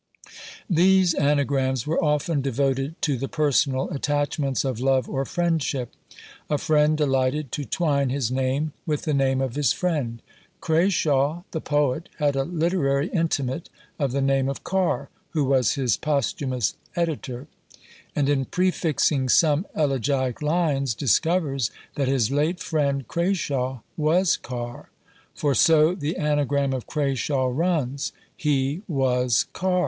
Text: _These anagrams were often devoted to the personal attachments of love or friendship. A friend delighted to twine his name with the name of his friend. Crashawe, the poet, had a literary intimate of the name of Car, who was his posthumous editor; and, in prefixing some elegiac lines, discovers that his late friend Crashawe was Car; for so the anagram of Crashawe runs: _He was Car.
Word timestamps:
_These 0.67 1.13
anagrams 1.13 1.85
were 1.85 2.03
often 2.03 2.41
devoted 2.41 2.99
to 3.03 3.17
the 3.19 3.27
personal 3.27 3.87
attachments 3.91 4.65
of 4.65 4.79
love 4.79 5.07
or 5.07 5.25
friendship. 5.25 5.93
A 6.49 6.57
friend 6.57 6.97
delighted 6.97 7.51
to 7.51 7.65
twine 7.65 8.09
his 8.09 8.31
name 8.31 8.73
with 8.87 9.03
the 9.03 9.13
name 9.13 9.41
of 9.41 9.53
his 9.53 9.73
friend. 9.73 10.23
Crashawe, 10.59 11.43
the 11.51 11.61
poet, 11.61 12.09
had 12.17 12.35
a 12.35 12.45
literary 12.45 13.09
intimate 13.09 13.69
of 13.99 14.11
the 14.11 14.23
name 14.23 14.49
of 14.49 14.63
Car, 14.63 15.09
who 15.33 15.43
was 15.43 15.73
his 15.73 15.97
posthumous 15.97 16.73
editor; 16.95 17.45
and, 18.15 18.27
in 18.27 18.45
prefixing 18.45 19.29
some 19.29 19.67
elegiac 19.75 20.41
lines, 20.41 20.95
discovers 20.95 21.69
that 21.93 22.07
his 22.07 22.31
late 22.31 22.59
friend 22.59 23.07
Crashawe 23.07 23.83
was 23.95 24.35
Car; 24.35 24.89
for 25.35 25.53
so 25.53 25.93
the 25.93 26.17
anagram 26.17 26.73
of 26.73 26.87
Crashawe 26.87 27.49
runs: 27.55 28.13
_He 28.39 28.81
was 28.87 29.45
Car. 29.53 29.79